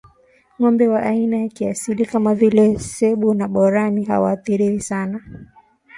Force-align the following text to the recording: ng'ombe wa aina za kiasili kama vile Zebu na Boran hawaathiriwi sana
ng'ombe 0.57 0.85
wa 0.93 1.01
aina 1.13 1.37
za 1.45 1.49
kiasili 1.55 2.05
kama 2.05 2.31
vile 2.35 2.75
Zebu 2.75 3.33
na 3.33 3.47
Boran 3.47 4.05
hawaathiriwi 4.05 4.81
sana 4.81 5.19